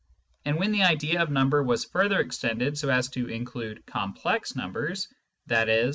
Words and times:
And 0.45 0.57
when 0.57 0.71
the 0.71 0.81
idea 0.81 1.21
of 1.21 1.29
number 1.29 1.61
was 1.61 1.85
further 1.85 2.19
extended 2.19 2.75
so 2.75 2.89
as 2.89 3.09
to 3.09 3.27
include" 3.29 3.85
complex" 3.85 4.55
numbers, 4.55 5.07
i.e. 5.51 5.89